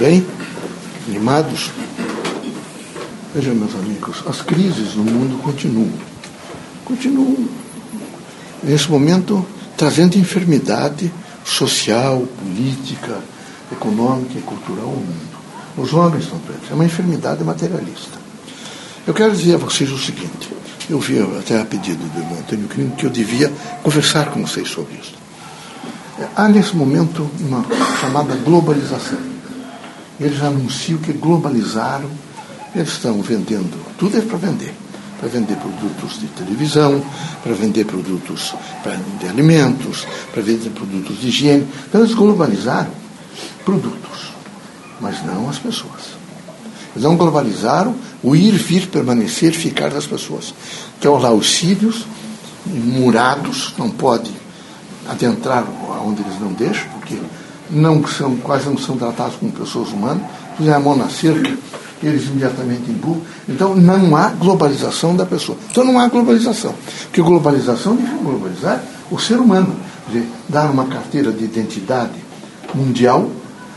[0.00, 0.26] bem?
[1.06, 1.70] Animados?
[3.34, 5.92] Vejam, meus amigos, as crises no mundo continuam.
[6.86, 7.46] Continuam,
[8.62, 11.12] nesse momento, trazendo enfermidade
[11.44, 13.18] social, política,
[13.70, 15.30] econômica e cultural ao mundo.
[15.76, 16.70] Os homens estão doentes.
[16.70, 18.18] É uma enfermidade materialista.
[19.06, 20.48] Eu quero dizer a vocês o seguinte:
[20.88, 24.94] eu vi até a pedido do Antônio Crino que eu devia conversar com vocês sobre
[24.94, 25.14] isso.
[26.34, 27.64] Há nesse momento uma
[28.00, 29.39] chamada globalização.
[30.20, 32.10] Eles anunciam que globalizaram,
[32.74, 34.74] eles estão vendendo, tudo é para vender.
[35.18, 37.02] Para vender produtos de televisão,
[37.42, 38.54] para vender produtos
[39.20, 41.66] de alimentos, para vender produtos de higiene.
[41.88, 42.90] Então eles globalizaram
[43.66, 44.32] produtos,
[44.98, 46.18] mas não as pessoas.
[46.94, 50.54] Eles não globalizaram o ir, vir, permanecer, ficar das pessoas.
[50.98, 52.06] Então lá os sírios,
[52.66, 54.30] murados, não pode
[55.08, 55.64] adentrar
[56.04, 57.18] onde eles não deixam, porque
[57.70, 60.22] não são, quase não são tratados como pessoas humanas,
[60.56, 61.52] fizer a mão na cerca,
[62.02, 63.22] eles imediatamente empurram.
[63.48, 65.56] Então não há globalização da pessoa.
[65.70, 66.74] Então não há globalização.
[67.04, 69.74] Porque globalização deixa globalizar o ser humano.
[70.06, 72.14] Quer dizer, dar uma carteira de identidade
[72.74, 73.30] mundial,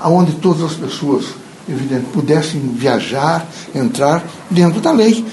[0.00, 1.24] aonde todas as pessoas
[1.68, 5.24] evidente, pudessem viajar, entrar dentro da lei,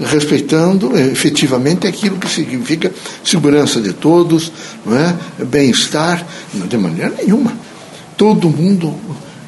[0.00, 4.50] respeitando efetivamente aquilo que significa segurança de todos,
[4.86, 5.44] é?
[5.44, 7.52] bem-estar, de maneira nenhuma.
[8.16, 8.94] Todo mundo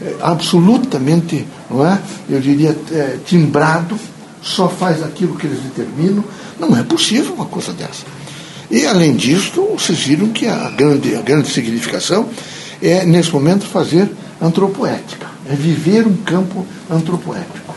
[0.02, 1.98] é, absolutamente, não é?
[2.28, 3.98] eu diria, é, timbrado,
[4.42, 6.24] só faz aquilo que eles determinam.
[6.58, 8.04] Não é possível uma coisa dessa.
[8.70, 12.28] E, além disso, vocês viram que a grande, a grande significação
[12.82, 14.10] é, nesse momento, fazer
[14.40, 17.74] antropoética é viver um campo antropoético.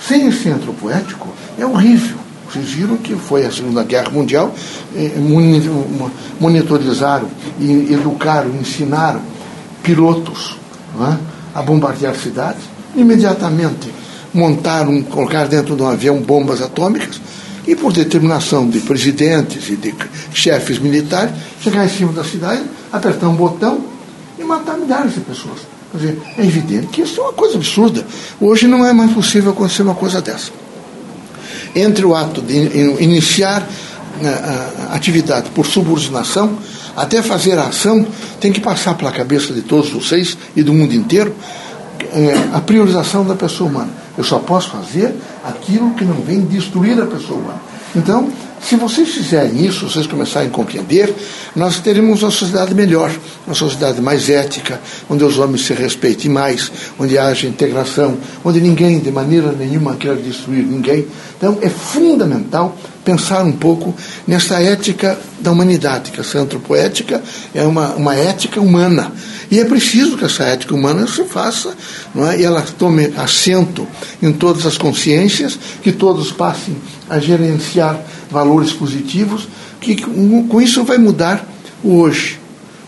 [0.00, 1.28] Sem esse antropoético,
[1.58, 2.18] é horrível.
[2.48, 4.54] Vocês viram que foi a Segunda Guerra Mundial,
[4.94, 5.12] eh,
[6.40, 7.28] monitorizaram,
[7.60, 9.20] e educaram, ensinaram
[9.82, 10.56] pilotos
[11.00, 11.16] é?
[11.54, 12.62] a bombardear cidades,
[12.94, 13.90] imediatamente
[14.32, 17.20] montaram, colocaram dentro de um avião bombas atômicas,
[17.66, 19.92] e por determinação de presidentes e de
[20.32, 23.80] chefes militares, chegar em cima da cidade, apertar um botão
[24.38, 25.58] e matar milhares de pessoas.
[25.90, 28.06] Quer dizer, é evidente que isso é uma coisa absurda.
[28.40, 30.52] Hoje não é mais possível acontecer uma coisa dessa.
[31.76, 32.54] Entre o ato de
[33.00, 33.68] iniciar
[34.20, 34.30] né,
[34.90, 36.58] a atividade por subordinação,
[36.96, 38.06] até fazer a ação,
[38.40, 41.34] tem que passar pela cabeça de todos vocês e do mundo inteiro
[42.12, 43.90] é, a priorização da pessoa humana.
[44.16, 47.60] Eu só posso fazer aquilo que não vem destruir a pessoa humana.
[47.94, 48.30] Então,
[48.68, 51.14] se vocês fizerem isso, vocês começarem a compreender,
[51.54, 53.12] nós teremos uma sociedade melhor,
[53.46, 58.98] uma sociedade mais ética, onde os homens se respeitem mais, onde haja integração, onde ninguém
[58.98, 61.06] de maneira nenhuma quer destruir ninguém.
[61.36, 63.94] Então é fundamental pensar um pouco
[64.26, 67.22] nessa ética da humanidade, que essa antropoética
[67.54, 69.12] é uma, uma ética humana.
[69.48, 71.72] E é preciso que essa ética humana se faça,
[72.12, 72.40] não é?
[72.40, 73.86] e ela tome assento
[74.20, 76.76] em todas as consciências, que todos passem
[77.08, 78.00] a gerenciar
[78.36, 79.48] valores positivos,
[79.80, 81.42] que com isso vai mudar
[81.82, 82.38] o hoje.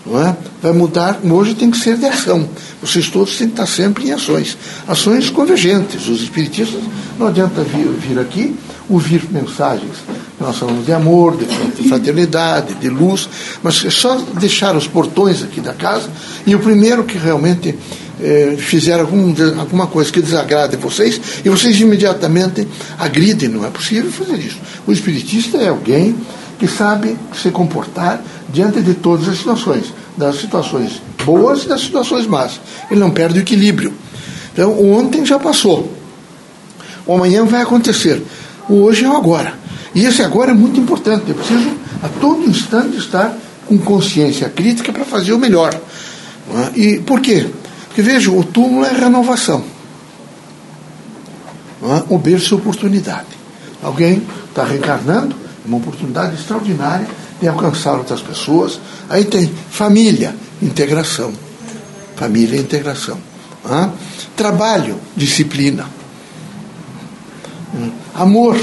[0.06, 0.34] É?
[0.62, 2.48] Vai mudar, hoje tem que ser de ação.
[2.82, 4.56] Vocês todos têm que estar sempre em ações.
[4.86, 6.06] Ações convergentes.
[6.06, 6.82] Os espiritistas
[7.18, 8.54] não adianta vir, vir aqui
[8.88, 9.96] ouvir mensagens.
[10.38, 13.28] Nós falamos de amor, de fraternidade, de luz,
[13.62, 16.08] mas é só deixar os portões aqui da casa
[16.46, 17.74] e o primeiro que realmente
[18.20, 22.66] eh, fizer algum, alguma coisa que desagrade vocês, e vocês imediatamente
[22.98, 23.48] agridem.
[23.48, 24.58] Não é possível fazer isso.
[24.86, 26.16] O espiritista é alguém
[26.58, 32.26] que sabe se comportar diante de todas as situações, das situações boas e das situações
[32.26, 32.60] más.
[32.90, 33.92] Ele não perde o equilíbrio.
[34.52, 35.92] Então, ontem já passou.
[37.06, 38.22] O amanhã vai acontecer.
[38.68, 39.54] O hoje é o agora.
[39.94, 41.24] E esse agora é muito importante.
[41.28, 41.70] Eu preciso,
[42.02, 43.36] a todo instante, estar
[43.66, 45.72] com consciência crítica para fazer o melhor.
[45.74, 46.78] É?
[46.80, 47.46] E por quê?
[47.98, 49.64] Porque veja, o túmulo é renovação.
[51.82, 52.04] É?
[52.08, 53.26] O berço é oportunidade.
[53.82, 57.08] Alguém está reencarnando, é uma oportunidade extraordinária
[57.40, 58.78] de alcançar outras pessoas.
[59.08, 60.32] Aí tem família,
[60.62, 61.32] integração.
[62.14, 63.18] Família, integração.
[63.68, 63.88] É?
[64.36, 65.84] Trabalho, disciplina.
[68.14, 68.56] Amor,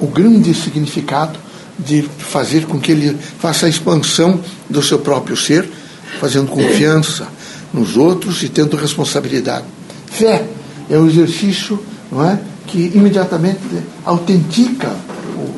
[0.00, 1.38] o grande significado
[1.78, 4.40] de fazer com que ele faça a expansão
[4.70, 5.70] do seu próprio ser,
[6.18, 7.28] fazendo confiança
[7.72, 9.64] nos outros e tendo responsabilidade.
[10.06, 10.44] Fé
[10.90, 11.78] é o exercício
[12.10, 13.60] não é, que imediatamente
[14.04, 14.94] autentica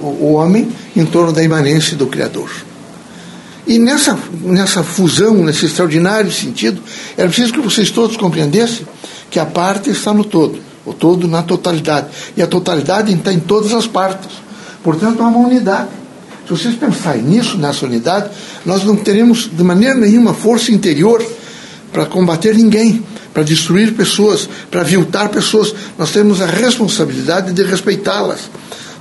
[0.00, 2.50] o, o homem em torno da imanência do Criador.
[3.66, 6.80] E nessa, nessa fusão, nesse extraordinário sentido,
[7.16, 8.86] era preciso que vocês todos compreendessem
[9.30, 12.08] que a parte está no todo o todo na totalidade.
[12.36, 14.30] E a totalidade está em todas as partes.
[14.82, 15.88] Portanto, há uma unidade.
[16.46, 18.30] Se vocês pensarem nisso, nessa unidade,
[18.66, 21.24] nós não teremos de maneira nenhuma força interior
[21.94, 23.02] para combater ninguém.
[23.34, 25.74] para destruir pessoas, para aviltar pessoas.
[25.98, 28.48] Nós temos a responsabilidade de respeitá-las,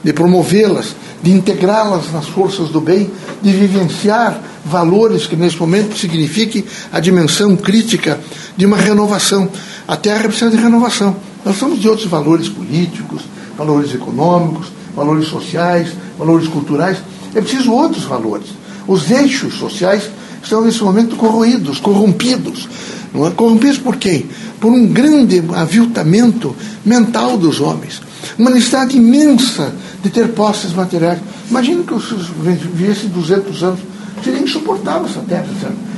[0.04, 3.12] de promovê-las, de integrá-las nas forças do bem,
[3.44, 8.20] de vivenciar valores que nesse momento signifiquem a dimensão crítica
[8.58, 9.48] de uma renovação.
[9.88, 11.16] A Terra precisa de renovação.
[11.46, 13.22] Nós somos de outros valores políticos,
[13.56, 16.98] valores econômicos, valores sociais, valores culturais.
[17.36, 18.48] É preciso outros valores.
[18.88, 20.10] Os eixos sociais
[20.44, 22.68] estão nesse momento corroídos, corrompidos.
[23.14, 23.32] Não é?
[23.32, 24.28] Corrompidos por quem?
[24.60, 26.56] Por um grande aviltamento
[26.86, 28.02] mental dos homens.
[28.38, 31.20] Uma necessidade imensa de ter posses materiais.
[31.50, 32.12] Imagina que os
[32.42, 33.80] vivessem 200 anos.
[34.24, 35.46] Seria insuportável essa terra.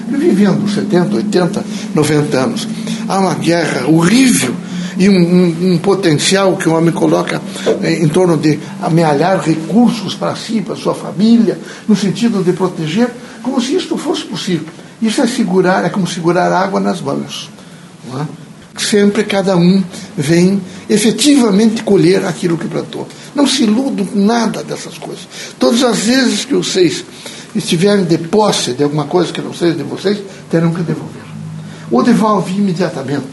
[0.09, 2.67] Vivendo 70, 80, 90 anos.
[3.07, 4.53] Há uma guerra horrível
[4.97, 7.41] e um, um, um, potencial que o homem coloca
[7.83, 13.09] eh, em torno de amealhar recursos para si, para sua família, no sentido de proteger,
[13.41, 13.94] como se isto
[14.35, 14.67] possível.
[15.01, 17.49] Isso é segurar, é como segurar água nas mãos.
[18.13, 18.25] É?
[18.79, 19.83] Sempre cada um
[20.17, 23.07] vem efetivamente colher aquilo que plantou.
[23.33, 25.27] Não se iludam com nada dessas coisas.
[25.57, 27.03] Todas as vezes que vocês
[27.55, 31.23] estiverem de posse de alguma coisa que não seja de vocês, terão que devolver.
[31.89, 33.27] Ou devolve imediatamente.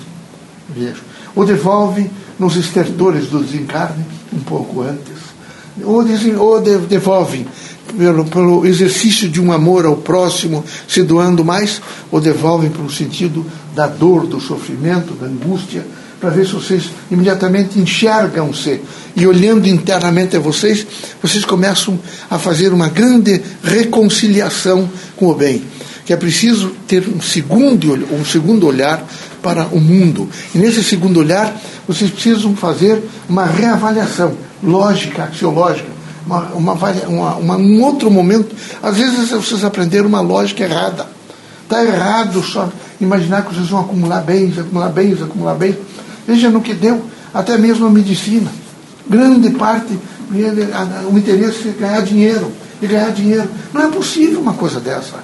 [0.68, 5.22] Vejo ou devolve nos estertores do desencarne um pouco antes,
[5.82, 6.04] ou,
[6.86, 7.46] devolve
[7.96, 11.80] pelo, pelo, exercício de um amor ao próximo, se doando mais,
[12.10, 13.44] ou devolvem pelo sentido
[13.74, 15.84] da dor, do sofrimento, da angústia,
[16.20, 18.80] para ver se vocês imediatamente enxergam-se
[19.16, 20.86] e olhando internamente a vocês,
[21.20, 21.98] vocês começam
[22.30, 25.62] a fazer uma grande reconciliação com o bem.
[26.06, 29.04] Que é preciso ter um segundo, um segundo olhar
[29.42, 30.28] para o mundo.
[30.54, 35.88] E nesse segundo olhar, vocês precisam fazer uma reavaliação lógica, axiológica,
[36.26, 36.74] uma, uma,
[37.38, 38.54] uma, um outro momento.
[38.82, 41.06] Às vezes vocês aprenderam uma lógica errada.
[41.62, 42.68] Está errado só
[43.00, 45.76] imaginar que vocês vão acumular bens, acumular bens, acumular bens.
[46.26, 47.02] Veja no que deu,
[47.32, 48.50] até mesmo a medicina.
[49.08, 49.98] Grande parte,
[51.10, 52.52] o interesse é ganhar dinheiro.
[52.80, 53.48] E ganhar dinheiro.
[53.72, 55.14] Não é possível uma coisa dessa.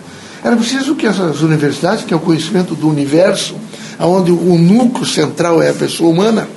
[0.43, 3.56] Era preciso que essas universidades, que é o conhecimento do universo,
[3.99, 6.49] onde o núcleo central é a pessoa humana,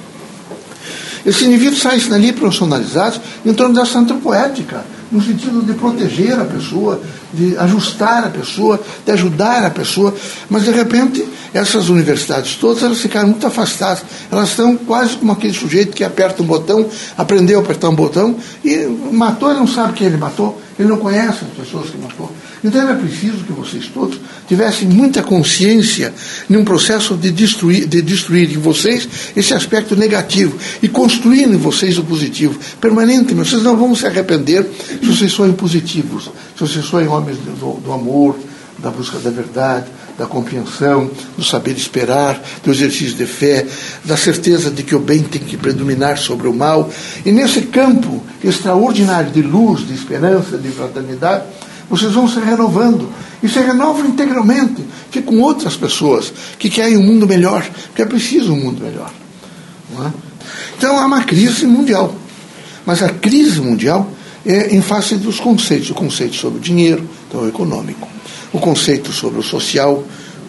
[1.25, 7.01] esses indivíduos saem dali profissionalizados em torno dessa antropoética, no sentido de proteger a pessoa,
[7.33, 10.13] de ajustar a pessoa, de ajudar a pessoa,
[10.49, 15.53] mas de repente essas universidades todas elas ficaram muito afastadas, elas estão quase como aquele
[15.53, 16.85] sujeito que aperta um botão,
[17.17, 18.77] aprendeu a apertar um botão e
[19.11, 22.31] matou, ele não sabe quem ele matou, ele não conhece as pessoas que matou.
[22.63, 26.13] Então era preciso que vocês todos tivessem muita consciência
[26.49, 31.97] num processo de destruir, de destruir em vocês esse aspecto negativo e construir em vocês
[31.97, 32.59] o positivo.
[32.79, 34.67] Permanentemente, vocês não vão se arrepender
[34.99, 36.23] se vocês forem positivos,
[36.55, 38.37] se vocês forem homens do, do amor,
[38.79, 39.85] da busca da verdade,
[40.17, 43.65] da compreensão, do saber esperar, do exercício de fé,
[44.03, 46.89] da certeza de que o bem tem que predominar sobre o mal.
[47.25, 51.45] E nesse campo extraordinário de luz, de esperança, de fraternidade,
[51.89, 53.09] vocês vão se renovando.
[53.43, 58.05] E se renovam integralmente, que com outras pessoas que querem um mundo melhor, porque é
[58.05, 59.11] preciso um mundo melhor.
[60.05, 60.11] É?
[60.77, 62.15] Então há uma crise mundial.
[62.85, 64.09] Mas a crise mundial
[64.45, 65.89] é em face dos conceitos.
[65.89, 68.07] O conceito sobre o dinheiro, então o econômico.
[68.53, 70.03] O conceito sobre o social,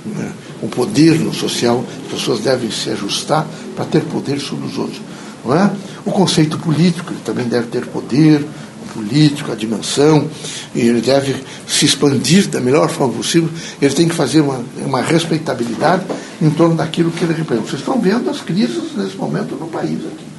[0.05, 0.33] né?
[0.61, 1.85] o poder no social.
[2.07, 5.01] As pessoas devem se ajustar para ter poder sobre os outros.
[5.45, 5.71] Não é?
[6.05, 8.45] O conceito político, ele também deve ter poder,
[8.93, 10.29] político, a dimensão,
[10.75, 11.35] e ele deve
[11.67, 13.49] se expandir da melhor forma possível,
[13.81, 16.05] ele tem que fazer uma, uma respeitabilidade
[16.41, 17.69] em torno daquilo que ele representa.
[17.69, 20.33] Vocês estão vendo as crises nesse momento no país aqui.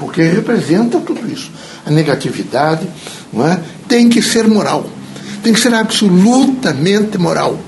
[0.00, 1.50] O que representa tudo isso.
[1.84, 2.88] A negatividade
[3.30, 3.60] não é?
[3.86, 4.88] tem que ser moral.
[5.44, 7.60] Tem que ser absolutamente moral.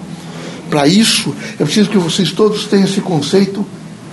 [0.71, 3.67] Para isso, é preciso que vocês todos tenham esse conceito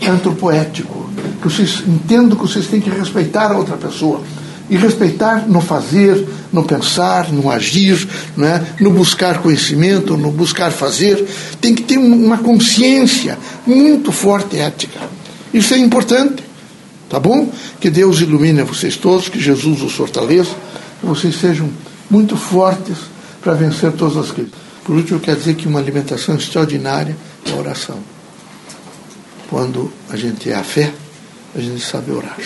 [0.06, 1.10] antropoético.
[1.42, 4.22] Que vocês entendam que vocês têm que respeitar a outra pessoa
[4.70, 8.06] e respeitar no fazer, no pensar, no agir,
[8.36, 8.62] não é?
[8.82, 11.26] no buscar conhecimento, no buscar fazer.
[11.62, 15.00] Tem que ter uma consciência muito forte ética.
[15.54, 16.44] Isso é importante.
[17.10, 17.50] Tá bom?
[17.80, 20.52] Que Deus ilumine vocês todos, que Jesus os fortaleça,
[21.00, 21.70] que vocês sejam
[22.10, 23.13] muito fortes
[23.44, 24.54] para vencer todas as crises.
[24.84, 28.00] Por último, quer dizer que uma alimentação extraordinária é a oração.
[29.50, 30.94] Quando a gente é a fé,
[31.56, 32.38] a gente sabe orar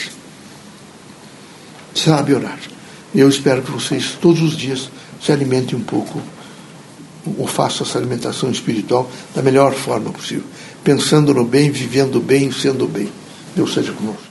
[1.97, 2.59] sabe orar.
[3.13, 4.89] Eu espero que vocês todos os dias
[5.21, 6.21] se alimentem um pouco,
[7.37, 10.45] ou façam essa alimentação espiritual da melhor forma possível,
[10.83, 13.09] pensando no bem, vivendo bem, sendo bem.
[13.55, 14.26] Deus seja conosco.